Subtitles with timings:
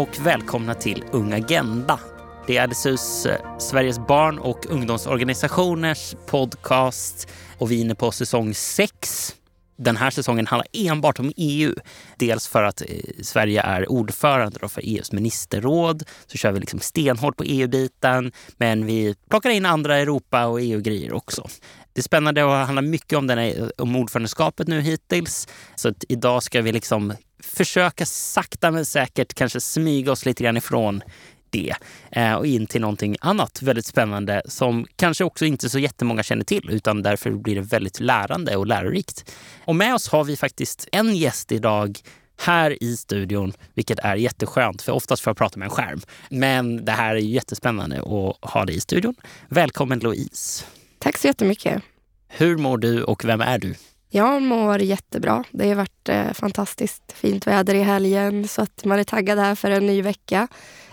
[0.00, 2.00] Och välkomna till Ung Agenda.
[2.46, 7.28] Det är LSUs, eh, Sveriges barn och ungdomsorganisationers podcast
[7.58, 9.34] och vi är inne på säsong 6.
[9.78, 11.74] Den här säsongen handlar enbart om EU.
[12.16, 12.86] Dels för att eh,
[13.22, 16.02] Sverige är ordförande för EUs ministerråd.
[16.26, 18.32] Så kör vi liksom stenhårt på EU-biten.
[18.56, 21.48] Men vi plockar in andra Europa och EU-grejer också.
[21.92, 25.48] Det är spännande och handlar mycket om, den här, om ordförandeskapet nu hittills.
[25.74, 30.56] Så att idag ska vi liksom försöka sakta men säkert kanske smyga oss lite grann
[30.56, 31.02] ifrån
[31.50, 31.74] det
[32.12, 36.44] eh, och in till någonting annat väldigt spännande som kanske också inte så jättemånga känner
[36.44, 39.34] till utan därför blir det väldigt lärande och lärorikt.
[39.64, 41.98] Och med oss har vi faktiskt en gäst idag
[42.40, 46.00] här i studion, vilket är jätteskönt för oftast får jag prata med en skärm.
[46.30, 49.14] Men det här är jättespännande att ha dig i studion.
[49.48, 50.64] Välkommen Louise!
[51.02, 51.82] Tack så jättemycket.
[52.28, 53.74] Hur mår du och vem är du?
[54.08, 55.44] Jag mår jättebra.
[55.50, 59.54] Det har varit eh, fantastiskt fint väder i helgen så att man är taggad här
[59.54, 60.48] för en ny vecka.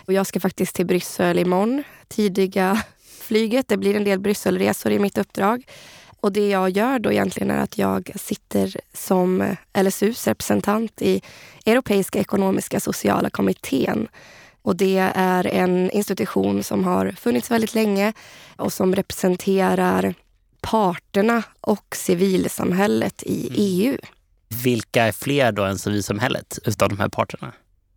[0.06, 1.82] Och jag ska faktiskt till Bryssel imorgon.
[2.08, 2.82] Tidiga
[3.20, 3.68] flyget.
[3.68, 5.66] Det blir en del Brysselresor i mitt uppdrag.
[6.20, 11.22] Och det jag gör då egentligen är att jag sitter som LSUs representant i
[11.66, 14.08] Europeiska ekonomiska sociala kommittén.
[14.68, 18.12] Och det är en institution som har funnits väldigt länge
[18.56, 20.14] och som representerar
[20.60, 23.54] parterna och civilsamhället i mm.
[23.58, 23.98] EU.
[24.64, 27.52] Vilka är fler då än civilsamhället utav de här parterna?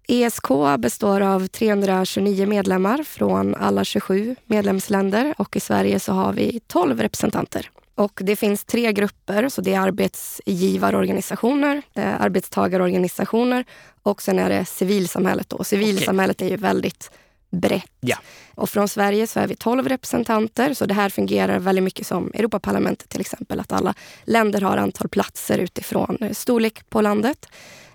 [0.07, 0.47] ESK
[0.79, 6.99] består av 329 medlemmar från alla 27 medlemsländer och i Sverige så har vi 12
[6.99, 7.69] representanter.
[7.95, 13.65] Och det finns tre grupper, så det är arbetsgivarorganisationer, är arbetstagarorganisationer
[14.03, 15.49] och sen är det civilsamhället.
[15.49, 15.63] Då.
[15.63, 16.47] Civilsamhället okay.
[16.47, 17.11] är ju väldigt
[17.51, 17.91] brett.
[17.99, 18.17] Ja.
[18.55, 22.31] Och från Sverige så är vi 12 representanter, så det här fungerar väldigt mycket som
[22.33, 27.47] Europaparlamentet till exempel, att alla länder har antal platser utifrån storlek på landet.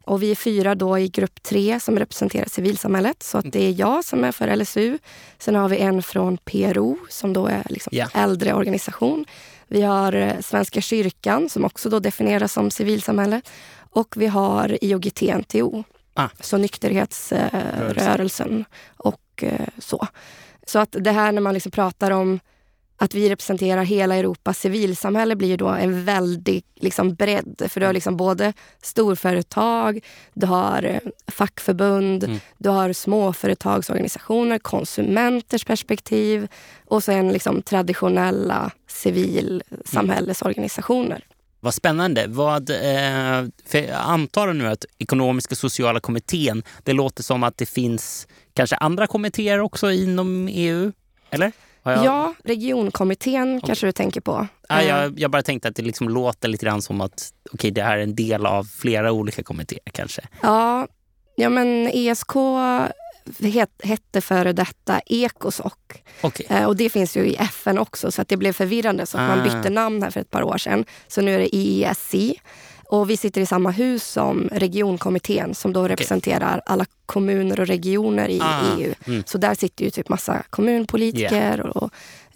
[0.04, 3.22] Och vi är fyra då i grupp tre som representerar civilsamhället.
[3.22, 4.98] Så att det är jag som är för LSU.
[5.38, 8.10] Sen har vi en från PRO som då är liksom yeah.
[8.14, 9.26] äldre organisation.
[9.68, 13.40] Vi har eh, Svenska kyrkan som också då definieras som civilsamhälle.
[13.90, 15.84] Och vi har IOGT-NTO,
[16.14, 16.28] ah.
[16.40, 18.64] så nykterhetsrörelsen
[18.96, 20.06] och eh, så.
[20.66, 22.40] Så att det här när man liksom pratar om
[22.96, 27.62] att vi representerar hela Europas civilsamhälle blir ju då en väldig liksom, bredd.
[27.68, 28.52] För du har liksom både
[28.82, 32.38] storföretag, du har eh, fackförbund, mm.
[32.58, 36.48] du har småföretagsorganisationer, konsumenters perspektiv
[36.84, 41.24] och sen liksom traditionella civilsamhällesorganisationer.
[41.60, 42.26] Vad spännande.
[42.26, 48.26] Vad, eh, jag antar nu att Ekonomiska sociala kommittén, det låter som att det finns
[48.54, 50.92] kanske andra kommittéer också inom EU?
[51.30, 51.52] Eller?
[51.92, 52.04] Jag...
[52.04, 53.66] Ja, regionkommittén okay.
[53.66, 54.46] kanske du tänker på.
[54.68, 55.12] Ja, jag, eh.
[55.16, 58.02] jag bara tänkte att det liksom låter lite grann som att okay, det här är
[58.02, 60.22] en del av flera olika kommittéer kanske.
[60.42, 60.86] Ja,
[61.36, 62.32] ja men ESK
[63.82, 65.72] hette före detta Ecosoc.
[66.22, 66.46] Okay.
[66.50, 69.30] Eh, och det finns ju i FN också så att det blev förvirrande så att
[69.30, 69.36] ah.
[69.36, 70.84] man bytte namn här för ett par år sedan.
[71.08, 72.14] Så nu är det EESC.
[72.88, 78.28] Och vi sitter i samma hus som regionkommittén som då representerar alla kommuner och regioner
[78.28, 78.94] i ah, EU.
[79.06, 79.22] Mm.
[79.26, 81.60] Så där sitter ju typ massa kommunpolitiker yeah.
[81.60, 81.90] och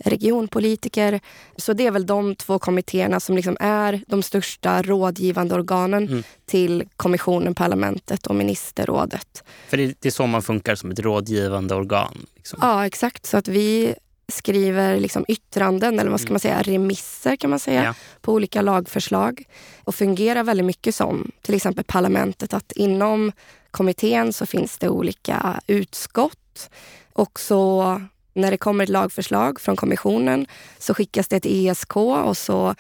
[0.05, 1.21] regionpolitiker.
[1.57, 6.23] Så det är väl de två kommittéerna som liksom är de största rådgivande organen mm.
[6.47, 9.45] till kommissionen, parlamentet och ministerrådet.
[9.69, 12.27] För det, det, är så man funkar som ett rådgivande organ?
[12.37, 12.59] Liksom.
[12.63, 13.27] Ja, exakt.
[13.27, 13.95] Så att vi
[14.31, 16.35] skriver liksom yttranden, eller vad ska mm.
[16.35, 17.95] man säga, remisser kan man säga, ja.
[18.21, 19.45] på olika lagförslag.
[19.85, 23.33] Och fungerar väldigt mycket som till exempel parlamentet, att inom
[23.71, 26.71] kommittén så finns det olika utskott.
[27.13, 28.01] Och så
[28.35, 30.47] när det kommer ett lagförslag från kommissionen
[30.79, 32.75] så skickas det till ESK och så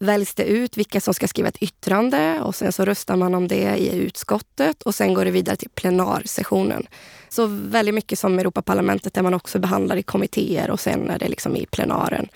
[0.00, 3.48] väljs det ut vilka som ska skriva ett yttrande och sen så röstar man om
[3.48, 6.86] det i utskottet och sen går det vidare till plenarsessionen.
[7.34, 11.28] Så väldigt mycket som Europaparlamentet där man också behandlar i kommittéer och sen är det
[11.28, 12.28] liksom i plenaren.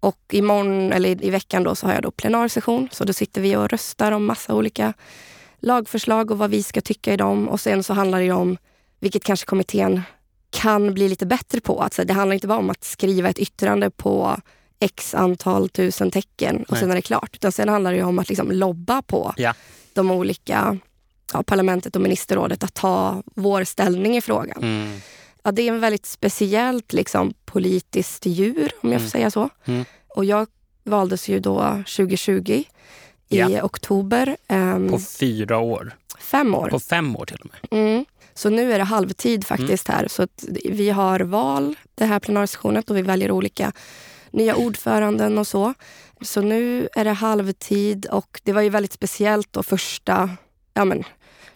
[0.00, 2.88] Och imorgon, eller i veckan då, så har jag då plenarsession.
[2.92, 4.92] Så då sitter vi och röstar om massa olika
[5.58, 7.48] lagförslag och vad vi ska tycka i dem.
[7.48, 8.56] Och sen så handlar det om,
[9.00, 10.02] vilket kanske kommittén
[10.50, 11.82] kan bli lite bättre på.
[11.82, 14.36] Alltså, det handlar inte bara om att skriva ett yttrande på
[14.80, 16.80] x antal tusen tecken och Nej.
[16.80, 17.30] sen är det klart.
[17.34, 19.54] Utan sen handlar det om att liksom lobba på ja.
[19.92, 20.78] de olika
[21.32, 24.62] ja, parlamentet och ministerrådet att ta vår ställning i frågan.
[24.62, 25.00] Mm.
[25.42, 29.10] Ja, det är en väldigt speciellt liksom, politiskt djur, om jag får mm.
[29.10, 29.48] säga så.
[29.64, 29.84] Mm.
[30.08, 30.46] Och jag
[30.84, 32.64] valdes ju då 2020 i
[33.38, 33.62] ja.
[33.62, 34.36] oktober.
[34.48, 35.96] Um, på fyra år?
[36.18, 36.68] Fem år.
[36.68, 37.80] På fem år till och med?
[37.80, 38.04] Mm.
[38.34, 39.98] Så nu är det halvtid faktiskt mm.
[39.98, 40.08] här.
[40.08, 40.26] Så
[40.64, 43.72] vi har val, det här plenarsessionen, och vi väljer olika
[44.30, 45.74] nya ordföranden och så.
[46.20, 50.36] Så nu är det halvtid och det var ju väldigt speciellt då första
[50.74, 51.04] ja men,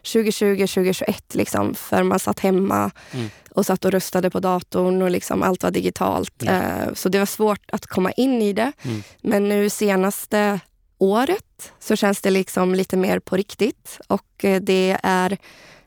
[0.04, 3.30] 2020, 2021 liksom, för man satt hemma mm.
[3.50, 6.42] och satt och röstade på datorn och liksom allt var digitalt.
[6.42, 6.94] Mm.
[6.94, 8.72] Så det var svårt att komma in i det.
[8.82, 9.02] Mm.
[9.22, 10.60] Men nu senaste
[10.98, 15.38] året så känns det liksom lite mer på riktigt och eh, det är,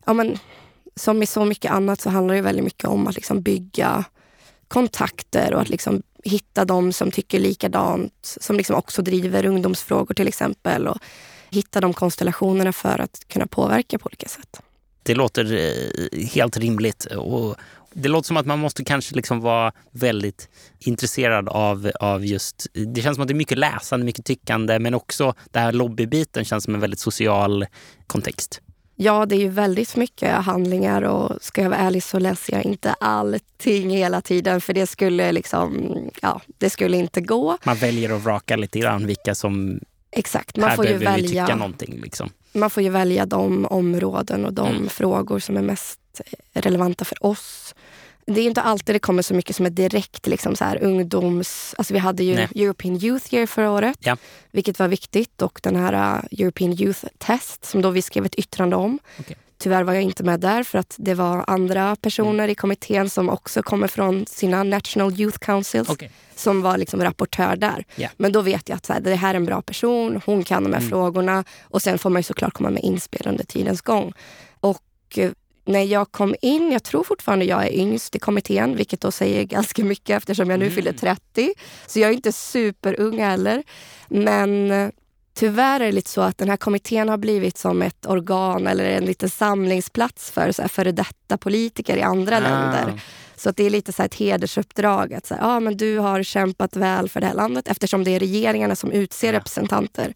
[0.05, 0.39] ja men
[0.95, 4.05] som i så mycket annat så handlar det väldigt mycket om att liksom bygga
[4.67, 10.27] kontakter och att liksom hitta de som tycker likadant, som liksom också driver ungdomsfrågor till
[10.27, 10.87] exempel.
[10.87, 10.97] Och
[11.49, 14.61] hitta de konstellationerna för att kunna påverka på olika sätt.
[15.03, 17.05] Det låter eh, helt rimligt.
[17.05, 17.55] Och
[17.93, 20.49] det låter som att man måste kanske liksom vara väldigt
[20.79, 22.67] intresserad av, av just...
[22.73, 26.45] Det känns som att det är mycket läsande, mycket tyckande men också den här lobbybiten
[26.45, 27.65] känns som en väldigt social
[28.07, 28.61] kontext.
[28.99, 32.63] Ja, det är ju väldigt mycket handlingar och ska jag vara ärlig så läser jag
[32.65, 35.91] inte allting hela tiden för det skulle liksom,
[36.21, 37.57] ja, det skulle inte gå.
[37.63, 39.79] Man väljer att vraka lite grann vilka som
[40.17, 41.55] Exakt, man får ju välja.
[41.55, 41.99] någonting.
[42.03, 42.29] Liksom.
[42.53, 44.89] Man får ju välja de områden och de mm.
[44.89, 45.99] frågor som är mest
[46.53, 47.75] relevanta för oss.
[48.25, 51.75] Det är inte alltid det kommer så mycket som är direkt liksom så här, ungdoms...
[51.77, 52.47] Alltså vi hade ju Nej.
[52.55, 54.17] European Youth Year förra året, ja.
[54.51, 55.41] vilket var viktigt.
[55.41, 58.99] Och den här uh, European Youth Test som då vi skrev ett yttrande om.
[59.19, 59.35] Okay.
[59.57, 62.49] Tyvärr var jag inte med där för att det var andra personer mm.
[62.49, 66.09] i kommittén som också kommer från sina National Youth Councils okay.
[66.35, 67.85] som var liksom rapportör där.
[67.97, 68.11] Yeah.
[68.17, 70.63] Men då vet jag att så här, det här är en bra person, hon kan
[70.63, 70.89] de här mm.
[70.89, 74.13] frågorna och sen får man ju såklart komma med inspel under tidens gång.
[74.59, 74.83] Och
[75.15, 75.31] eh,
[75.65, 79.43] när jag kom in, jag tror fortfarande jag är yngst i kommittén, vilket då säger
[79.57, 80.75] ganska mycket eftersom jag nu mm.
[80.75, 81.53] fyller 30.
[81.87, 83.63] Så jag är inte superung heller.
[84.07, 84.89] Men eh,
[85.37, 88.85] tyvärr är det lite så att den här kommittén har blivit som ett organ eller
[88.85, 92.39] en liten samlingsplats för så här, före detta politiker i andra ah.
[92.39, 93.01] länder.
[93.35, 95.13] Så att det är lite så ett hedersuppdrag.
[95.13, 98.11] Att så här, ah, men du har kämpat väl för det här landet eftersom det
[98.11, 99.33] är regeringarna som utser ja.
[99.33, 100.13] representanter.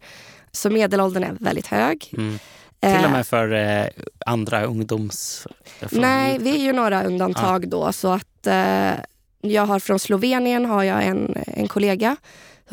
[0.52, 2.10] Så medelåldern är väldigt hög.
[2.12, 2.38] Mm.
[2.80, 3.12] Till och eh.
[3.12, 3.86] med för eh,
[4.26, 5.46] andra ungdoms...
[5.90, 7.68] Nej, vi är ju några undantag ja.
[7.68, 7.92] då.
[7.92, 8.92] Så att eh,
[9.40, 12.16] jag har från Slovenien har jag en, en kollega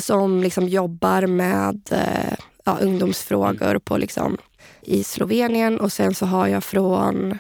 [0.02, 2.34] som liksom jobbar med eh,
[2.66, 4.38] ja, ungdomsfrågor på, liksom,
[4.82, 5.80] i Slovenien.
[5.80, 7.40] Och sen så har jag från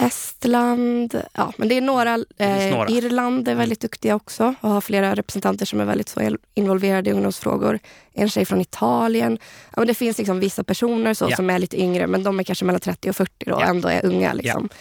[0.00, 1.22] Estland.
[1.32, 2.14] Ja, men det är några.
[2.38, 2.88] Eh, några.
[2.88, 7.12] Irland är väldigt duktiga också och har flera representanter som är väldigt så involverade i
[7.12, 7.78] ungdomsfrågor.
[8.12, 9.38] En tjej från Italien.
[9.70, 11.36] Ja, men det finns liksom vissa personer så, ja.
[11.36, 13.66] som är lite yngre men de är kanske mellan 30 och 40 och ja.
[13.66, 14.32] ändå är unga.
[14.32, 14.68] Liksom.
[14.72, 14.78] Ja.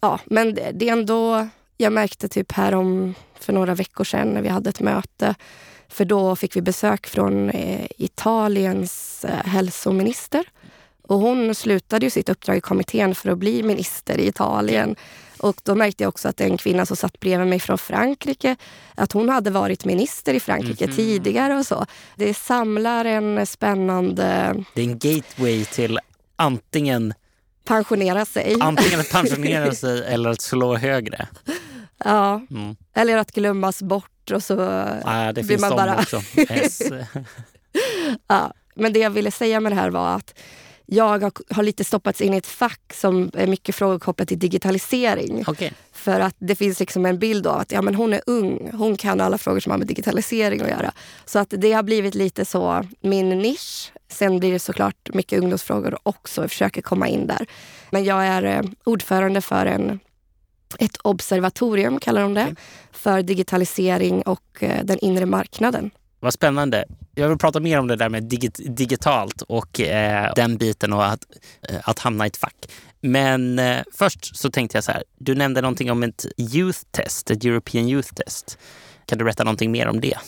[0.00, 0.20] ja.
[0.24, 1.48] men det, det är ändå...
[1.76, 5.34] Jag märkte typ här om för några veckor sedan när vi hade ett möte
[5.88, 10.44] för då fick vi besök från eh, Italiens eh, hälsominister.
[11.02, 14.96] Och hon slutade ju sitt uppdrag i kommittén för att bli minister i Italien.
[15.38, 18.56] Och då märkte jag också att en kvinna som satt bredvid mig från Frankrike,
[18.94, 20.96] att hon hade varit minister i Frankrike mm -hmm.
[20.96, 21.86] tidigare och så.
[22.16, 24.54] Det samlar en spännande...
[24.74, 25.98] Det är en gateway till
[26.36, 27.14] antingen
[27.64, 28.56] pensionera sig.
[28.60, 31.28] Antingen att pensionera sig eller att slå högre.
[32.04, 32.76] Ja, mm.
[32.94, 34.52] eller att glömmas bort och så
[35.04, 35.98] ja, det blir man bara...
[35.98, 36.22] också.
[36.36, 36.82] Yes.
[38.26, 40.34] ja, men det jag ville säga med det här var att
[40.86, 44.38] jag har, har, lite stoppats in i ett fack som är mycket frågor kopplat till
[44.38, 45.44] digitalisering.
[45.46, 45.70] Okay.
[45.92, 48.96] För att det finns liksom en bild av att ja, men hon är ung, hon
[48.96, 50.92] kan alla frågor som har med digitalisering att göra.
[51.24, 53.92] Så att det har blivit lite så min nisch.
[54.08, 57.46] Sen blir det såklart mycket ungdomsfrågor också, jag försöker komma in där.
[57.90, 60.00] Men jag är eh, ordförande för en
[60.78, 62.54] ett observatorium, kallar de det, okay.
[62.92, 65.90] för digitalisering och eh, den inre marknaden.
[66.20, 66.84] Vad spännande.
[67.14, 71.06] Jag vill prata mer om det där med digit digitalt och eh, den biten och
[71.06, 71.20] att,
[71.68, 72.56] eh, att hamna i ett fack.
[73.00, 75.04] Men eh, först så tänkte jag så här.
[75.18, 78.58] Du nämnde någonting om ett youth test, ett European youth test.
[79.06, 80.18] Kan du berätta någonting mer om det?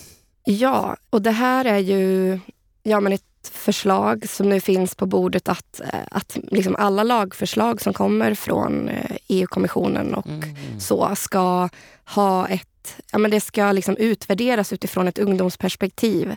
[0.44, 2.40] Ja, och det här är ju
[2.82, 7.80] ja, men ett förslag som nu finns på bordet att, eh, att liksom alla lagförslag
[7.80, 10.80] som kommer från eh, EU-kommissionen och mm.
[10.80, 11.68] så ska
[12.04, 12.64] ha ett...
[13.12, 16.36] Ja, men det ska liksom utvärderas utifrån ett ungdomsperspektiv.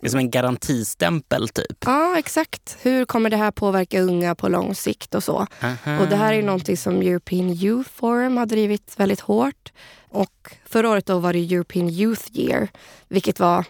[0.00, 1.84] Det är som en garantistämpel typ?
[1.86, 2.76] Ja, exakt.
[2.82, 5.46] Hur kommer det här påverka unga på lång sikt och så?
[5.62, 6.00] Aha.
[6.00, 9.72] Och det här är någonting som European Youth Forum har drivit väldigt hårt.
[10.08, 12.68] Och förra året då var det European Youth Year,
[13.08, 13.64] vilket var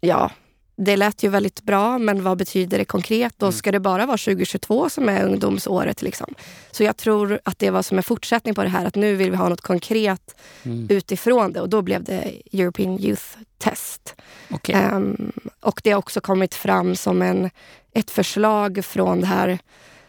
[0.00, 0.30] ja,
[0.76, 3.34] det lät ju väldigt bra, men vad betyder det konkret?
[3.36, 3.52] Och mm.
[3.52, 6.02] ska det bara vara 2022 som är ungdomsåret?
[6.02, 6.34] Liksom?
[6.70, 9.30] Så jag tror att det var som en fortsättning på det här, att nu vill
[9.30, 10.86] vi ha något konkret mm.
[10.90, 11.60] utifrån det.
[11.60, 13.24] Och då blev det European Youth
[13.58, 14.14] Test.
[14.50, 14.74] Okay.
[14.74, 17.50] Um, ehm, och det har också kommit fram som en,
[17.94, 19.58] ett förslag från det här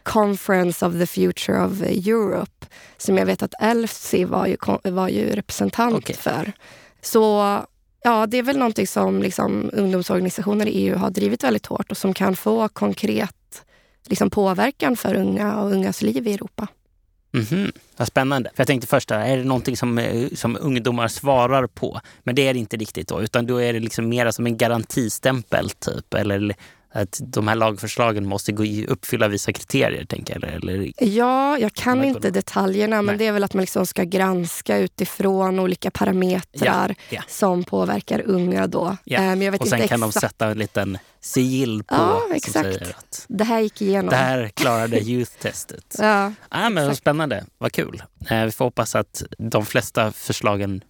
[0.03, 2.65] Conference of the Future of Europe,
[2.97, 6.15] som jag vet att Elfsi var ju, var ju representant okay.
[6.15, 6.51] för.
[7.01, 7.59] Så
[8.03, 11.97] Ja, det är väl någonting som liksom ungdomsorganisationer i EU har drivit väldigt hårt och
[11.97, 13.63] som kan få konkret
[14.07, 16.67] liksom påverkan för unga och ungas liv i Europa.
[17.33, 17.71] Mm -hmm.
[17.97, 18.49] Vad spännande.
[18.55, 21.99] För jag tänkte först, är det någonting som, eh, som ungdomar svarar på?
[22.23, 24.57] Men det är det inte riktigt då, utan då är det liksom mer som en
[24.57, 26.13] garantistämpel typ.
[26.13, 26.55] Eller
[26.95, 30.05] att de här lagförslagen måste gå i, uppfylla vissa kriterier?
[30.05, 30.91] Tänker jag, eller?
[31.03, 33.17] Ja, jag kan inte detaljerna men Nej.
[33.17, 37.21] det är väl att man liksom ska granska utifrån olika parametrar ja, ja.
[37.27, 38.67] som påverkar unga.
[38.67, 38.97] Då.
[39.03, 39.17] Ja.
[39.19, 42.21] Eh, men jag vet och sen inte kan de sätta en liten sigill på ja,
[42.33, 42.81] exakt.
[42.81, 44.09] att det här gick igenom.
[44.09, 45.95] Det här klarade youth-testet.
[45.99, 48.03] ja, ah, men Spännande, vad kul.
[48.29, 50.83] Eh, vi får hoppas att de flesta förslagen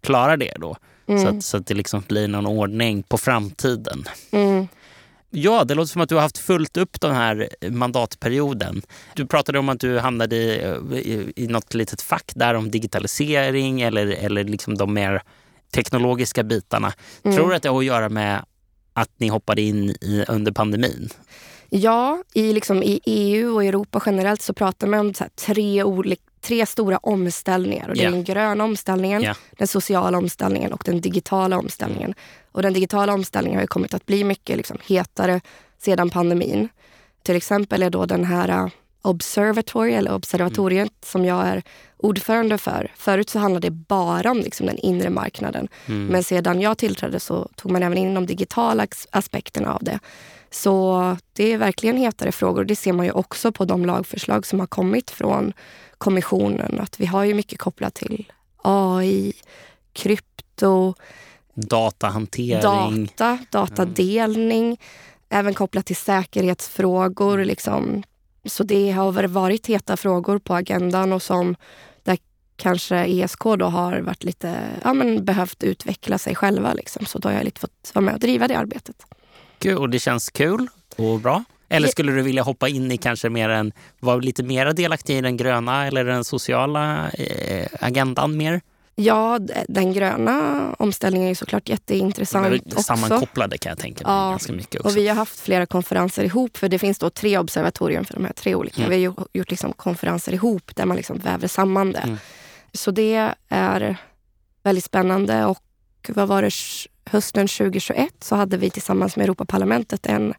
[0.00, 0.76] klarar det då.
[1.06, 1.22] Mm.
[1.22, 4.04] Så, att, så att det liksom blir någon ordning på framtiden.
[4.30, 4.68] Mm.
[5.30, 8.82] Ja, det låter som att du har haft fullt upp den här mandatperioden.
[9.14, 10.48] Du pratade om att du hamnade i,
[10.94, 15.22] i, i något litet fack där om digitalisering eller, eller liksom de mer
[15.72, 16.92] teknologiska bitarna.
[17.22, 17.36] Mm.
[17.36, 18.44] Tror du att det har att göra med
[18.92, 21.08] att ni hoppade in i, under pandemin?
[21.68, 26.22] Ja, i, liksom, i EU och Europa generellt så pratar man om så tre, olika,
[26.40, 27.88] tre stora omställningar.
[27.88, 28.12] Och det yeah.
[28.12, 29.36] är den gröna omställningen, yeah.
[29.58, 32.14] den sociala omställningen och den digitala omställningen.
[32.52, 35.40] Och den digitala omställningen har kommit att bli mycket liksom, hetare
[35.78, 36.68] sedan pandemin.
[37.22, 38.68] Till exempel är då den här uh,
[39.02, 40.94] Observatory, eller observatoriet, mm.
[41.02, 41.62] som jag är
[41.96, 42.92] ordförande för.
[42.96, 45.68] Förut så handlade det bara om liksom, den inre marknaden.
[45.86, 46.06] Mm.
[46.06, 49.98] Men sedan jag tillträdde så tog man även in de digitala aspekterna av det.
[50.50, 52.64] Så det är verkligen hetare frågor.
[52.64, 55.52] Det ser man ju också på de lagförslag som har kommit från
[56.00, 56.80] kommissionen.
[56.80, 59.32] Att vi har ju mycket kopplat till AI,
[59.92, 60.94] krypto,
[61.54, 63.06] Datahantering.
[63.16, 64.66] Data, datadelning.
[64.66, 64.76] Mm.
[65.28, 67.34] Även kopplat till säkerhetsfrågor.
[67.34, 67.46] Mm.
[67.46, 68.02] Liksom.
[68.44, 71.56] Så det har varit heta frågor på agendan och som
[72.02, 72.18] där
[72.56, 76.74] kanske ESK då har varit lite, ja, men behövt utveckla sig själva.
[76.74, 77.06] Liksom.
[77.06, 78.96] Så då har jag lite fått vara med och driva det arbetet.
[79.58, 81.44] Kul, och det känns kul och bra?
[81.70, 85.20] Eller skulle du vilja hoppa in i kanske mer en, vara lite mer delaktig i
[85.20, 88.60] den gröna eller den sociala eh, agendan mer?
[88.94, 92.82] Ja, den gröna omställningen är såklart jätteintressant också.
[92.82, 94.88] Sammankopplade kan jag tänka mig ja, ganska mycket också.
[94.88, 98.24] Och vi har haft flera konferenser ihop, för det finns då tre observatorium för de
[98.24, 98.82] här tre olika.
[98.84, 98.90] Mm.
[98.90, 101.98] Vi har gjort liksom konferenser ihop där man liksom väver samman det.
[101.98, 102.18] Mm.
[102.72, 103.96] Så det är
[104.62, 105.44] väldigt spännande.
[105.44, 105.62] Och
[106.08, 106.50] vad var det,
[107.04, 110.34] hösten 2021 så hade vi tillsammans med Europaparlamentet en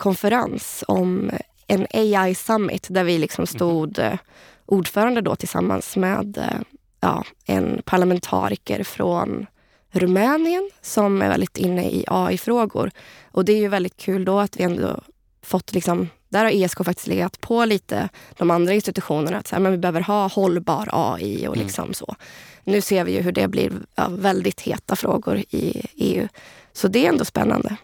[0.00, 1.30] konferens om
[1.66, 3.46] en AI Summit där vi liksom mm.
[3.46, 4.18] stod mm.
[4.66, 6.60] ordförande då tillsammans med eh,
[7.00, 9.46] ja, en parlamentariker från
[9.92, 12.90] Rumänien som är väldigt inne i AI-frågor.
[13.32, 15.00] Och det är ju väldigt kul då att vi ändå
[15.42, 19.38] fått liksom, där har ESK faktiskt legat på lite de andra institutionerna.
[19.38, 21.66] Att så här, men vi behöver ha hållbar AI och mm.
[21.66, 21.94] liksom mm.
[21.94, 22.16] så.
[22.64, 26.28] Nu ser vi ju hur det blir ja, väldigt heta frågor i EU.
[26.72, 27.76] Så det är ändå spännande.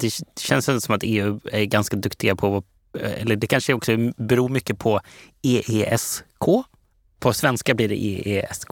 [0.00, 2.62] Det känns som att EU är ganska duktiga på,
[2.98, 5.00] eller det kanske också beror mycket på
[5.42, 6.24] EESK,
[7.20, 8.70] på svenska blir det EESK.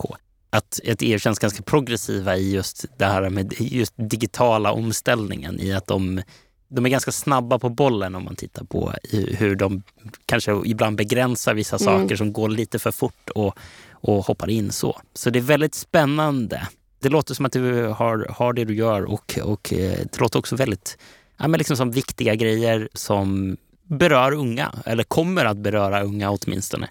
[0.51, 5.73] Att ett EU känns ganska progressiva i just det här med just digitala omställningen i
[5.73, 6.23] att de,
[6.69, 9.83] de är ganska snabba på bollen om man tittar på hur de
[10.27, 11.85] kanske ibland begränsar vissa mm.
[11.85, 13.59] saker som går lite för fort och,
[13.91, 15.01] och hoppar in så.
[15.15, 16.69] Så det är väldigt spännande.
[17.01, 20.39] Det låter som att du har, har det du gör och, och eh, det låter
[20.39, 20.99] också väldigt
[21.39, 26.89] ja, men liksom som viktiga grejer som berör unga, eller kommer att beröra unga åtminstone.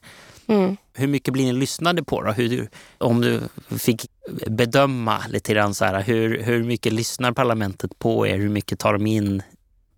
[0.48, 0.78] Mm.
[0.94, 2.32] Hur mycket blir ni lyssnade på då?
[2.32, 3.42] Hur, om du
[3.78, 4.06] fick
[4.48, 8.38] bedöma lite grann så här, hur, hur mycket lyssnar parlamentet på er?
[8.38, 9.42] Hur mycket tar de in?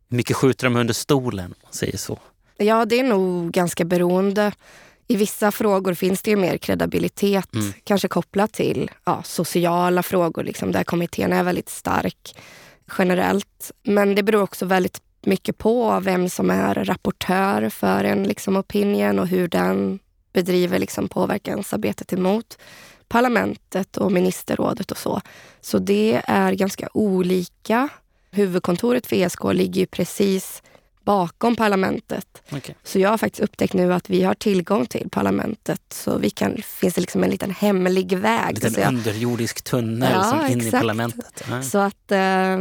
[0.10, 1.54] Hur mycket skjuter de under stolen?
[1.72, 2.20] Säger så.
[2.58, 4.52] Ja, det är nog ganska beroende.
[5.08, 7.74] I vissa frågor finns det ju mer kredibilitet, mm.
[7.84, 12.36] kanske kopplat till ja, sociala frågor, liksom, där kommittén är väldigt stark
[12.98, 13.72] generellt.
[13.84, 19.20] Men det beror också väldigt mycket på vem som är rapportör för en liksom, opinion
[19.20, 20.00] och hur den
[20.34, 22.58] bedriver liksom påverkansarbetet emot
[23.08, 25.22] parlamentet och ministerrådet och så.
[25.62, 27.90] Så det är ganska olika.
[28.32, 30.64] Huvudkontoret för ESK ligger ju precis
[31.10, 32.42] bakom parlamentet.
[32.52, 32.76] Okay.
[32.84, 35.82] Så jag har faktiskt upptäckt nu att vi har tillgång till parlamentet.
[35.90, 38.50] Så vi kan, finns det liksom en liten hemlig väg.
[38.50, 40.68] En liten jag, underjordisk tunnel ja, som in exakt.
[40.68, 41.44] i parlamentet.
[41.50, 41.62] Ja.
[41.62, 42.60] Så att eh,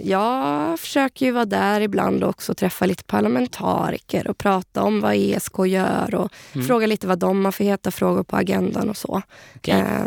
[0.00, 5.14] jag försöker ju vara där ibland också och träffa lite parlamentariker och prata om vad
[5.14, 6.66] ESK gör och mm.
[6.66, 9.22] fråga lite vad de har för heta frågor på agendan och så.
[9.56, 9.80] Okay.
[9.80, 10.06] Eh,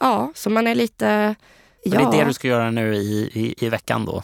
[0.00, 1.34] ja, så man är lite...
[1.86, 1.98] Ja.
[1.98, 4.22] Det är det du ska göra nu i, i, i veckan då?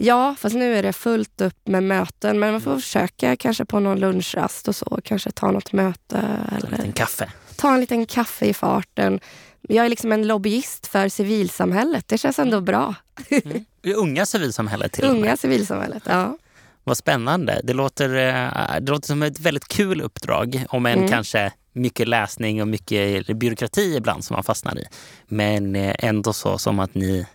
[0.00, 2.38] Ja, fast nu är det fullt upp med möten.
[2.38, 5.00] Men man får försöka kanske på någon lunchrast och så.
[5.04, 6.20] Kanske ta något möte.
[6.60, 7.32] Ta en liten kaffe.
[7.56, 9.20] Ta en liten kaffe i farten.
[9.60, 12.08] Jag är liksom en lobbyist för civilsamhället.
[12.08, 12.94] Det känns ändå bra.
[13.30, 13.64] Mm.
[13.80, 16.38] Det unga civilsamhället till Unga civilsamhället, ja.
[16.84, 17.60] Vad spännande.
[17.64, 21.08] Det låter, eh, det låter som ett väldigt kul uppdrag, om än mm.
[21.08, 24.84] kanske mycket läsning och mycket byråkrati ibland som man fastnar i.
[25.26, 27.26] Men eh, ändå så som att ni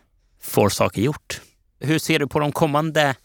[0.41, 1.41] får saker gjort.
[1.83, 3.15] Hur ser du på de kommande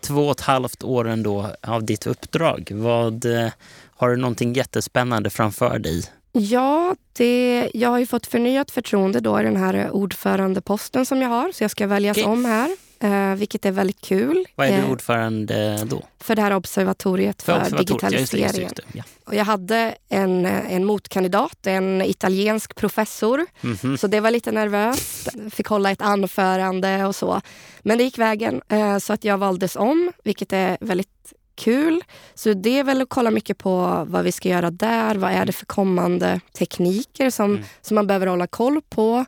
[0.00, 2.70] två och ett halvt åren då av ditt uppdrag?
[2.74, 3.50] Vad, eh,
[3.96, 6.04] har du någonting jättespännande framför dig?
[6.32, 11.28] Ja, det, jag har ju fått förnyat förtroende då i den här ordförandeposten som jag
[11.28, 11.52] har.
[11.52, 12.30] Så jag ska väljas okay.
[12.32, 14.46] om här eh, vilket är väldigt kul.
[14.54, 16.02] Vad är du eh, ordförande då?
[16.18, 18.54] För det här observatoriet för, för digitaliseringen.
[18.54, 18.98] Ja, just det, just det.
[18.98, 19.04] Ja.
[19.28, 23.46] Och jag hade en, en motkandidat, en italiensk professor.
[23.62, 23.96] Mm -hmm.
[23.96, 25.28] Så det var lite nervöst.
[25.50, 27.40] Fick hålla ett anförande och så.
[27.82, 32.04] Men det gick vägen, eh, så att jag valdes om, vilket är väldigt kul.
[32.34, 35.14] Så det är väl att kolla mycket på vad vi ska göra där.
[35.14, 37.64] Vad är det för kommande tekniker som, mm.
[37.80, 39.24] som man behöver hålla koll på?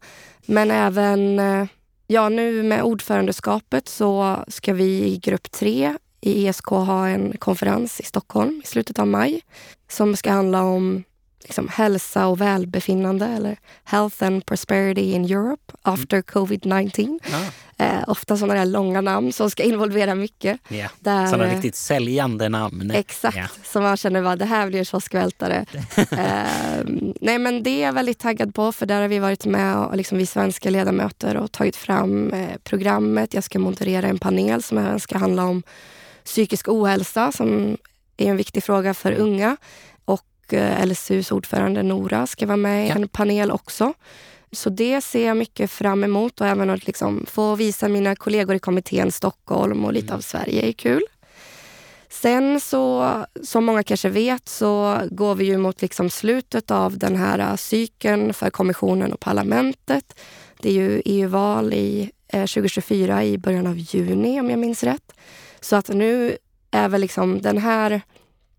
[0.47, 1.66] Men även eh,
[2.12, 8.00] Ja, nu med ordförandeskapet så ska vi i grupp tre i ESK ha en konferens
[8.00, 9.41] i Stockholm i slutet av maj
[9.89, 11.05] som ska handla om
[11.45, 16.23] liksom, hälsa och välbefinnande eller Health and Prosperity in Europe after mm.
[16.23, 17.19] covid-19.
[17.33, 17.85] Ah.
[17.85, 20.61] Eh, ofta sådana där långa namn som ska involvera mycket.
[20.71, 20.91] Yeah.
[21.00, 22.91] Där, sådana eh, riktigt säljande namn.
[22.91, 23.50] Exakt, yeah.
[23.65, 25.67] så man känner att det här blir kioskvältare.
[25.97, 26.85] eh,
[27.21, 29.97] nej men det är jag väldigt taggad på för där har vi varit med, och,
[29.97, 33.35] liksom vi svenska ledamöter och tagit fram eh, programmet.
[33.35, 35.62] Jag ska moderera en panel som även ska handla om
[36.25, 37.77] psykisk ohälsa som
[38.17, 39.23] är en viktig fråga för mm.
[39.23, 39.57] unga.
[40.05, 43.95] Och eh, LSUs ordförande Nora ska vara med i en panel också.
[44.53, 48.57] Så det ser jag mycket fram emot och även att liksom få visa mina kollegor
[48.57, 50.17] i kommittén Stockholm och lite mm.
[50.17, 51.03] av Sverige är kul.
[52.09, 53.12] Sen så,
[53.43, 58.35] som många kanske vet, så går vi ju mot liksom slutet av den här cykeln
[58.35, 60.21] för kommissionen och parlamentet.
[60.59, 65.13] Det är ju EU-val i eh, 2024 i början av juni om jag minns rätt.
[65.61, 66.37] Så att nu
[66.71, 68.01] är väl liksom den här,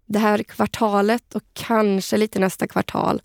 [0.06, 3.22] det här kvartalet och kanske lite nästa kvartal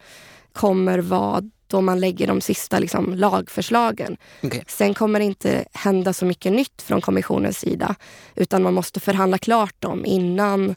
[0.52, 4.16] kommer vara då man lägger de sista liksom, lagförslagen.
[4.42, 4.62] Okay.
[4.66, 7.94] Sen kommer det inte hända så mycket nytt från kommissionens sida.
[8.34, 10.74] Utan man måste förhandla klart dem innan...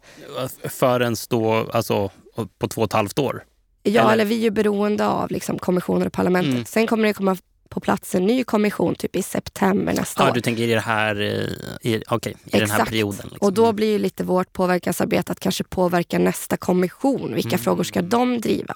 [0.63, 2.11] Förrän då, alltså
[2.59, 3.43] på två och ett halvt år?
[3.83, 6.53] Ja, eller, eller vi är ju beroende av liksom, kommissionen och parlamentet.
[6.53, 6.65] Mm.
[6.65, 7.37] Sen kommer det komma
[7.79, 10.33] på plats en ny kommission typ i september nästa ja, år.
[10.33, 13.29] Du tänker i, det här, eh, i, okay, i den här perioden?
[13.31, 13.47] Liksom.
[13.47, 17.33] Och då blir lite vårt påverkansarbete att kanske påverka nästa kommission.
[17.33, 17.59] Vilka mm.
[17.59, 18.75] frågor ska de driva?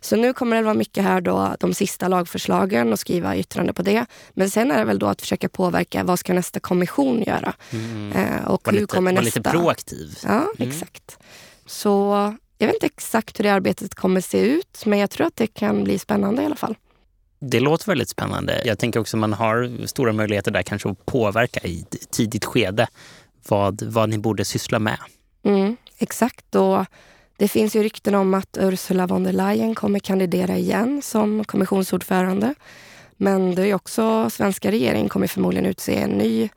[0.00, 3.82] Så nu kommer det vara mycket här då, de sista lagförslagen och skriva yttrande på
[3.82, 4.06] det.
[4.34, 7.54] Men sen är det väl då att försöka påverka vad ska nästa kommission göra?
[7.70, 8.12] Mm.
[8.12, 9.38] Eh, och var hur lite, kommer var nästa...
[9.38, 10.18] lite proaktiv.
[10.22, 10.70] Ja, mm.
[10.70, 11.18] exakt.
[11.66, 15.36] Så jag vet inte exakt hur det arbetet kommer se ut, men jag tror att
[15.36, 16.76] det kan bli spännande i alla fall.
[17.38, 18.62] Det låter väldigt spännande.
[18.64, 22.88] Jag tänker också att man har stora möjligheter där kanske att påverka i tidigt skede
[23.48, 24.98] vad, vad ni borde syssla med.
[25.42, 26.54] Mm, exakt.
[26.54, 26.86] Och
[27.36, 32.54] det finns ju rykten om att Ursula von der Leyen kommer kandidera igen som kommissionsordförande.
[33.16, 36.48] Men det är också svenska regeringen kommer förmodligen utse en ny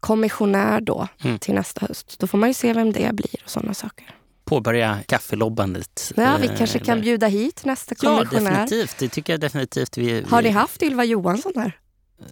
[0.00, 1.38] kommissionär då mm.
[1.38, 2.18] till nästa höst.
[2.18, 4.15] Då får man ju se vem det blir och sådana saker.
[4.46, 6.12] Påbörja kaffelobbandet.
[6.16, 8.50] Ja, vi kanske kan bjuda hit nästa kommissionär.
[8.52, 8.96] Ja, definitivt.
[8.98, 9.98] Det tycker jag definitivt.
[9.98, 11.72] Vi, Har ni haft Ylva Johansson här?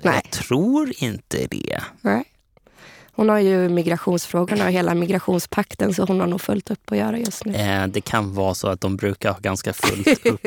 [0.02, 0.20] Nej.
[0.24, 1.80] Jag tror inte det.
[2.00, 2.24] Nej.
[3.16, 7.18] Hon har ju migrationsfrågorna och hela migrationspakten så hon har nog fullt upp att göra
[7.18, 7.54] just nu.
[7.54, 10.44] Eh, det kan vara så att de brukar ha ganska fullt upp.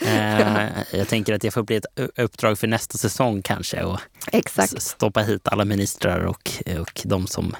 [0.00, 4.00] eh, jag tänker att det får bli ett uppdrag för nästa säsong kanske och
[4.32, 4.82] Exakt.
[4.82, 6.50] stoppa hit alla ministrar och,
[6.80, 7.54] och de som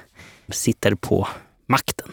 [0.49, 1.29] sitter på
[1.66, 2.12] makten.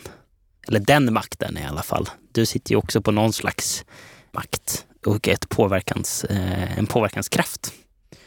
[0.67, 2.09] Eller den makten i alla fall.
[2.31, 3.85] Du sitter ju också på någon slags
[4.31, 7.73] makt och ett påverkans, eh, en påverkanskraft.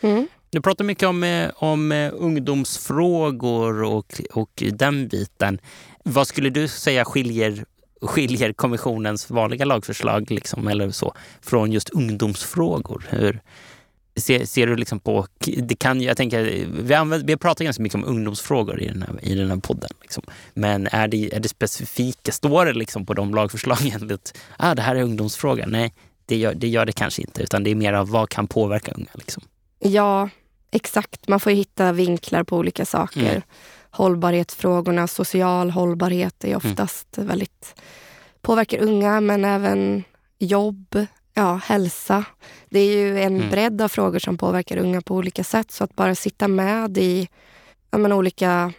[0.01, 0.29] Mm.
[0.51, 5.59] Du pratar mycket om, eh, om eh, ungdomsfrågor och, och den biten.
[6.05, 7.64] Vad skulle du säga skiljer,
[8.03, 13.05] skiljer kommissionens vanliga lagförslag liksom, eller så, från just ungdomsfrågor?
[13.09, 13.40] Hur,
[14.16, 15.26] ser, ser du liksom på...
[15.57, 19.18] Det kan, jag tänker, vi, använder, vi pratar ganska mycket om ungdomsfrågor i den här,
[19.22, 19.90] i den här podden.
[20.02, 20.22] Liksom.
[20.55, 22.33] Men är det, är det specifika?
[22.33, 25.66] Står det liksom på de lagförslagen att ah, det här är ungdomsfråga?
[25.66, 25.94] Nej,
[26.26, 27.42] det gör, det gör det kanske inte.
[27.42, 29.11] Utan det är mer av vad kan påverka unga?
[29.14, 29.42] Liksom.
[29.79, 30.29] Ja,
[30.70, 31.29] exakt.
[31.29, 33.31] Man får hitta vinklar på olika saker.
[33.31, 33.42] Mm.
[33.90, 37.29] Hållbarhetsfrågorna, social hållbarhet är oftast mm.
[37.29, 37.74] väldigt...
[38.42, 40.05] Påverkar unga, men även
[40.38, 42.25] jobb, ja, hälsa.
[42.70, 43.51] Det är ju en mm.
[43.51, 45.70] bredd av frågor som påverkar unga på olika sätt.
[45.70, 47.29] Så att bara sitta med i
[47.90, 48.72] ja, men, olika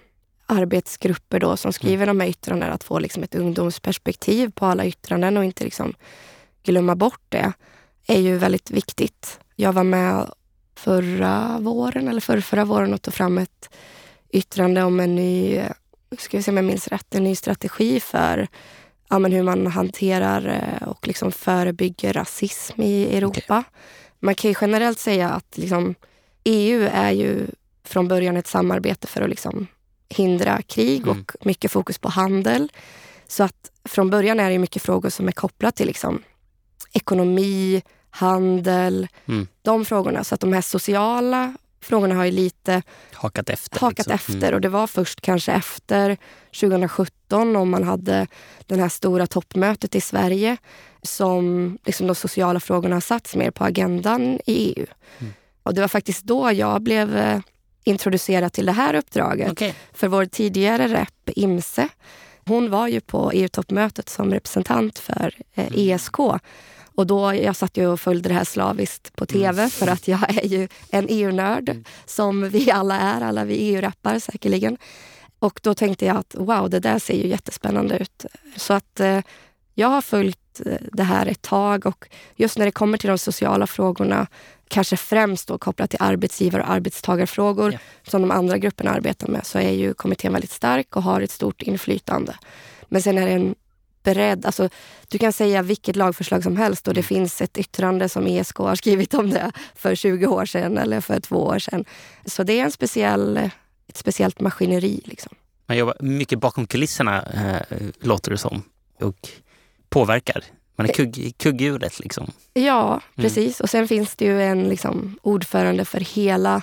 [0.46, 2.18] arbetsgrupper då som skriver mm.
[2.18, 5.94] de här yttrandena, att få liksom ett ungdomsperspektiv på alla yttranden och inte liksom
[6.64, 7.54] glömma bort det,
[8.08, 9.40] är ju väldigt viktigt.
[9.56, 10.32] Jag var med
[10.76, 13.70] förra våren eller för förra våren och tog fram ett
[14.30, 15.62] yttrande om en ny
[16.18, 18.48] ska vi se om jag minns rätt, en ny strategi för
[19.10, 23.60] ja, men hur man hanterar eh, och liksom förebygger rasism i Europa.
[23.60, 23.64] Okay.
[24.20, 25.96] Man kan ju generellt säga att liksom,
[26.44, 27.48] EU är ju
[27.84, 29.68] från början ett samarbete för att liksom
[30.10, 31.10] hindra krig mm.
[31.20, 32.72] och mycket fokus på handel.
[33.28, 36.24] Så att från början är det mycket frågor som är kopplat till liksom
[36.94, 39.48] ekonomi, handel, mm.
[39.62, 40.24] de frågorna.
[40.24, 42.82] Så att de här sociala frågorna har ju lite
[43.14, 43.80] hakat efter.
[43.80, 44.14] Hakat liksom.
[44.14, 44.48] efter.
[44.48, 44.56] Mm.
[44.56, 46.18] Och det var först kanske efter
[46.60, 48.28] 2017 om man hade
[48.66, 50.58] det här stora toppmötet i Sverige
[51.02, 54.86] som liksom de sociala frågorna har satts mer på agendan i EU.
[55.20, 55.34] Mm.
[55.64, 57.40] Och det var faktiskt då jag blev eh,
[57.84, 59.52] introducerad till det här uppdraget.
[59.52, 59.74] Okay.
[59.94, 61.90] För vår tidigare rep, Imse,
[62.46, 66.16] hon var ju på EU-toppmötet som representant för eh, ESK.
[66.98, 69.70] Och då, jag satt ju och följde det här slaviskt på tv mm.
[69.70, 71.84] för att jag är ju en EU-nörd mm.
[72.06, 74.78] som vi alla är, alla vi EU-rappar säkerligen.
[75.40, 78.26] Och då tänkte jag att wow, det där ser ju jättespännande ut.
[78.56, 79.20] Så att eh,
[79.74, 83.18] jag har följt eh, det här ett tag och just när det kommer till de
[83.18, 84.28] sociala frågorna,
[84.68, 87.80] kanske främst då kopplat till arbetsgivar och arbetstagarfrågor ja.
[88.08, 91.32] som de andra grupperna arbetar med, så är ju kommittén väldigt stark och har ett
[91.32, 92.36] stort inflytande.
[92.90, 93.56] Men sen är det en
[94.08, 94.46] beredd.
[94.46, 94.70] Alltså,
[95.08, 97.08] du kan säga vilket lagförslag som helst och det mm.
[97.08, 101.20] finns ett yttrande som ESK har skrivit om det för 20 år sedan eller för
[101.20, 101.86] två år sedan.
[102.26, 103.38] Så det är en speciell,
[103.88, 105.02] ett speciellt maskineri.
[105.06, 105.36] Liksom.
[105.66, 108.64] Man jobbar mycket bakom kulisserna, äh, låter det som,
[109.02, 109.30] och
[109.90, 110.44] påverkar.
[110.76, 112.00] Man är kugg, kugghjulet.
[112.00, 112.32] Liksom.
[112.54, 113.02] Ja, mm.
[113.16, 113.60] precis.
[113.60, 113.64] Mm.
[113.64, 116.62] Och sen finns det ju en liksom, ordförande för hela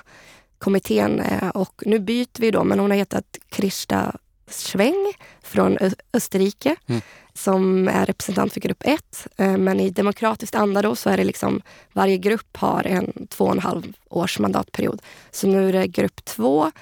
[0.59, 1.20] kommittén.
[1.20, 4.16] Eh, och nu byter vi då, men hon har hetat Krista
[4.50, 5.12] Schweng
[5.44, 5.78] från
[6.12, 6.76] Österrike.
[6.87, 7.00] Mm
[7.35, 9.26] som är representant för grupp 1.
[9.37, 13.44] Eh, men i demokratiskt anda då så är det liksom varje grupp har en två
[13.44, 15.02] och en halv års mandatperiod.
[15.30, 16.72] Så nu är det grupp 2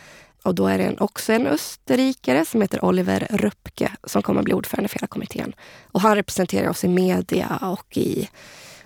[0.42, 4.54] och då är det också en österrikare som heter Oliver Röpke som kommer att bli
[4.54, 5.52] ordförande för hela kommittén.
[5.92, 8.28] Och han representerar oss i media och i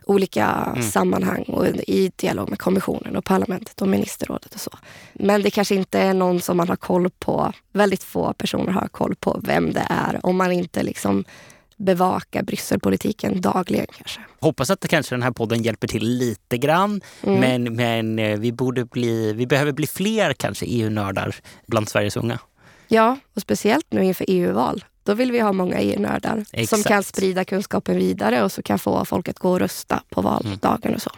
[0.06, 0.82] olika mm.
[0.82, 4.70] sammanhang och i dialog med kommissionen och parlamentet och ministerrådet och så.
[5.12, 7.52] Men det kanske inte är någon som man har koll på.
[7.72, 11.24] Väldigt få personer har koll på vem det är om man inte liksom
[11.76, 14.20] bevaka Brysselpolitiken dagligen kanske.
[14.40, 17.00] Hoppas att det kanske den här podden hjälper till lite grann.
[17.22, 17.40] Mm.
[17.40, 22.38] Men, men eh, vi, borde bli, vi behöver bli fler kanske EU-nördar bland Sveriges unga.
[22.88, 24.84] Ja, och speciellt nu inför EU-val.
[25.06, 29.04] Då vill vi ha många EU-nördar som kan sprida kunskapen vidare och så kan få
[29.04, 30.94] folk att gå och rösta på valdagen mm.
[30.94, 31.10] och så.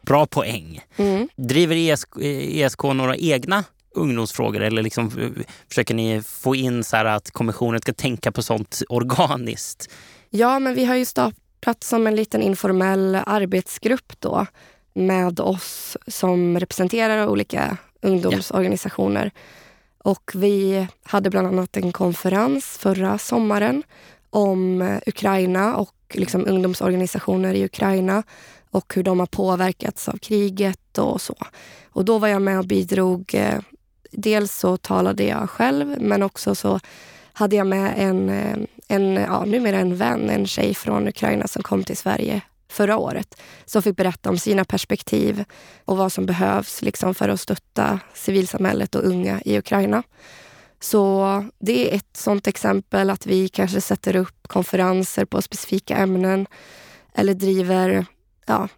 [0.00, 0.80] Bra poäng.
[0.96, 1.28] Mm.
[1.36, 5.34] Driver ESK, ESK några egna ungdomsfrågor eller liksom,
[5.68, 9.90] försöker ni få in så att kommissionen ska tänka på sånt organiskt?
[10.30, 14.46] Ja, men vi har ju startat som en liten informell arbetsgrupp då
[14.94, 19.30] med oss som representerar olika ungdomsorganisationer.
[19.34, 19.40] Ja.
[20.08, 23.82] Och vi hade bland annat en konferens förra sommaren
[24.30, 28.22] om eh, Ukraina och liksom ungdomsorganisationer i Ukraina
[28.70, 31.36] och hur de har påverkats av kriget och så.
[31.90, 33.58] Och då var jag med och bidrog eh,
[34.10, 36.80] dels så talade jag själv men också så
[37.32, 38.56] hade jag med en, eh,
[38.88, 43.40] en ja, numera en vän, en tjej från Ukraina som kom till Sverige förra året.
[43.64, 45.44] Som fick berätta om sina perspektiv
[45.84, 50.02] och vad som behövs liksom, för att stötta civilsamhället och unga i Ukraina.
[50.80, 56.46] Så det är ett sånt exempel att vi kanske sätter upp konferenser på specifika ämnen
[57.14, 58.06] eller driver
[58.46, 58.68] ja,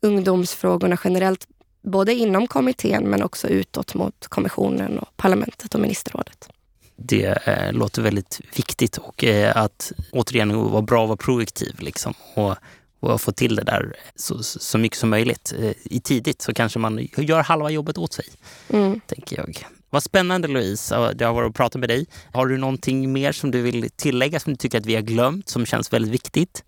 [0.00, 1.46] ungdomsfrågorna generellt
[1.82, 6.48] både inom kommittén men också utåt mot kommissionen, och parlamentet och ministerrådet.
[6.96, 12.14] Det eh, låter väldigt viktigt och eh, att återigen vara bra och vara proaktiv liksom,
[12.34, 12.56] och,
[13.02, 16.78] och få till det där så, så mycket som möjligt eh, i tidigt så kanske
[16.78, 18.24] man gör halva jobbet åt sig.
[18.68, 19.00] Mm.
[19.06, 19.66] tänker jag.
[19.90, 22.06] Vad spännande Louise, det har varit att prata med dig.
[22.32, 25.48] Har du någonting mer som du vill tillägga som du tycker att vi har glömt
[25.48, 26.64] som känns väldigt viktigt?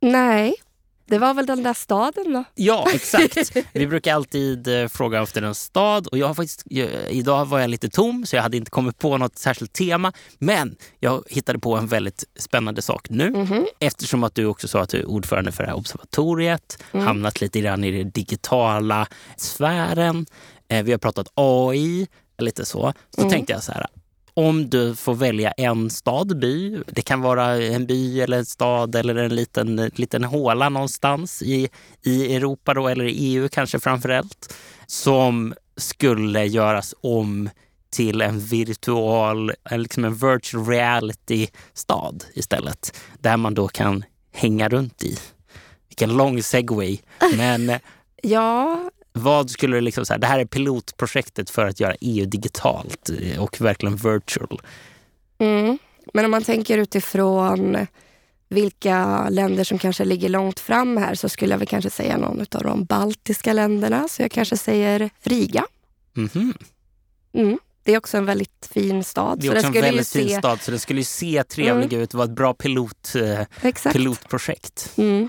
[0.00, 0.54] Nej,
[1.06, 2.44] det var väl den där staden då?
[2.54, 3.56] Ja, exakt.
[3.72, 6.64] Vi brukar alltid eh, fråga efter en stad och jag har faktiskt,
[7.08, 10.12] idag var jag lite tom så jag hade inte kommit på något särskilt tema.
[10.38, 13.64] Men jag hittade på en väldigt spännande sak nu mm -hmm.
[13.78, 17.06] eftersom att du också sa att du är ordförande för det här observatoriet, mm.
[17.06, 20.26] hamnat lite grann i den digitala sfären.
[20.68, 22.92] Eh, vi har pratat AI, lite så.
[23.10, 23.30] Så mm.
[23.30, 23.86] tänkte jag så här,
[24.34, 28.94] om du får välja en stad, by, det kan vara en by eller en stad
[28.94, 31.68] eller en liten, liten håla någonstans i,
[32.02, 34.54] i Europa då, eller i EU kanske framförallt,
[34.86, 37.50] som skulle göras om
[37.90, 42.96] till en virtual, liksom en virtual reality-stad istället.
[43.18, 45.18] Där man då kan hänga runt i.
[45.88, 46.98] Vilken lång segway.
[47.36, 47.72] Men
[48.22, 53.10] ja, vad skulle du liksom säga, det här är pilotprojektet för att göra EU digitalt
[53.20, 54.62] eh, och verkligen virtual.
[55.38, 55.78] Mm.
[56.14, 57.86] Men om man tänker utifrån
[58.48, 62.40] vilka länder som kanske ligger långt fram här så skulle jag väl kanske säga någon
[62.40, 64.08] av de baltiska länderna.
[64.08, 65.64] Så jag kanske säger Riga.
[66.16, 66.54] Mm
[67.32, 67.58] mm.
[67.84, 69.40] Det är också en väldigt fin stad.
[69.40, 70.38] Det är också en väldigt fin se...
[70.38, 72.02] stad så den skulle ju se trevlig mm.
[72.02, 72.10] ut.
[72.10, 74.92] Det var ett bra pilot, eh, pilotprojekt.
[74.96, 75.28] Mm.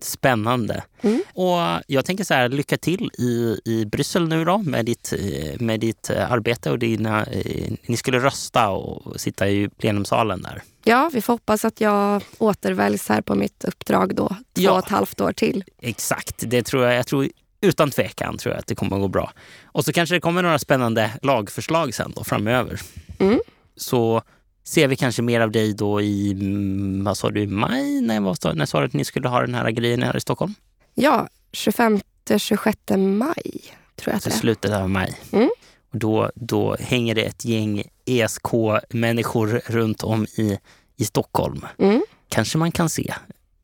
[0.00, 0.82] Spännande.
[1.00, 1.22] Mm.
[1.34, 5.12] Och jag tänker så här, lycka till i, i Bryssel nu då med ditt,
[5.60, 7.24] med ditt eh, arbete och dina...
[7.24, 10.62] Eh, ni skulle rösta och sitta i plenumsalen där.
[10.84, 14.78] Ja, vi får hoppas att jag återväljs här på mitt uppdrag då, två ja, och
[14.78, 15.64] ett halvt år till.
[15.82, 16.94] Exakt, det tror jag.
[16.94, 17.28] Jag tror
[17.60, 19.32] utan tvekan tror jag att det kommer att gå bra.
[19.64, 22.80] Och så kanske det kommer några spännande lagförslag sen då framöver.
[23.18, 23.40] Mm.
[23.76, 24.22] Så
[24.68, 28.00] ser vi kanske mer av dig då i, mm, vad sa du, maj?
[28.00, 30.54] När, var, när sa du att ni skulle ha den här grejen här i Stockholm?
[30.94, 33.62] Ja, 25-26 maj
[33.96, 35.18] tror jag Så slutet av maj.
[35.32, 35.50] Mm.
[35.92, 40.58] Och då, då hänger det ett gäng ESK-människor runt om i,
[40.96, 41.66] i Stockholm.
[41.78, 42.02] Mm.
[42.28, 43.14] Kanske man kan se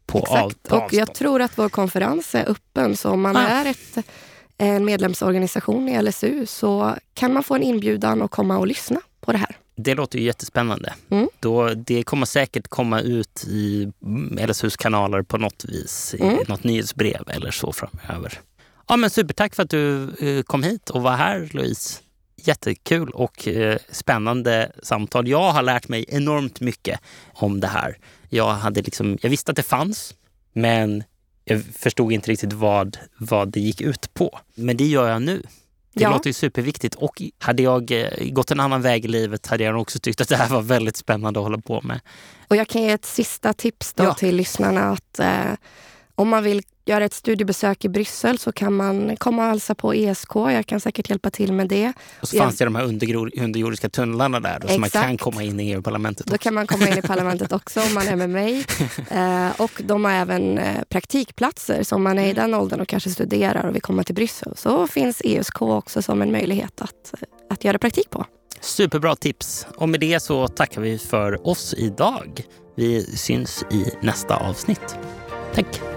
[0.06, 0.72] på, Exakt.
[0.72, 3.40] av, Och jag tror att vår konferens är öppen, så om man ah.
[3.40, 3.98] är ett,
[4.58, 9.32] en medlemsorganisation i LSU så kan man få en inbjudan och komma och lyssna på
[9.32, 9.56] det här.
[9.76, 10.94] Det låter ju jättespännande.
[11.10, 11.28] Mm.
[11.40, 13.92] Då, det kommer säkert komma ut i
[14.48, 16.34] LSUs kanaler på något vis, mm.
[16.34, 18.40] i något nyhetsbrev eller så framöver.
[18.88, 22.00] Ja, men supertack för att du eh, kom hit och var här Louise.
[22.36, 25.28] Jättekul och eh, spännande samtal.
[25.28, 27.00] Jag har lärt mig enormt mycket
[27.34, 27.98] om det här.
[28.28, 30.14] Jag, hade liksom, jag visste att det fanns,
[30.52, 31.04] men
[31.44, 34.38] jag förstod inte riktigt vad, vad det gick ut på.
[34.54, 35.42] Men det gör jag nu.
[35.94, 36.10] Det ja.
[36.10, 36.94] låter ju superviktigt.
[36.94, 40.28] Och hade jag eh, gått en annan väg i livet hade jag också tyckt att
[40.28, 42.00] det här var väldigt spännande att hålla på med.
[42.48, 44.14] Och jag kan ge ett sista tips då ja.
[44.14, 44.90] till lyssnarna.
[44.90, 45.52] att eh,
[46.16, 49.94] Om man vill göra ett studiebesök i Bryssel så kan man komma och hälsa på
[49.94, 50.34] ESK.
[50.34, 51.92] Jag kan säkert hjälpa till med det.
[52.20, 55.60] Och så fanns det de här underjordiska tunnlarna där då, så man kan komma in
[55.60, 58.66] i EU-parlamentet Då kan man komma in i parlamentet också om man är med mig.
[59.10, 62.88] Eh, och de har även eh, praktikplatser, så om man är i den åldern och
[62.88, 67.14] kanske studerar och vill komma till Bryssel så finns ESK också som en möjlighet att,
[67.50, 68.26] att göra praktik på.
[68.60, 69.66] Superbra tips.
[69.76, 72.42] Och med det så tackar vi för oss idag.
[72.76, 74.96] Vi syns i nästa avsnitt.
[75.54, 75.93] Tack!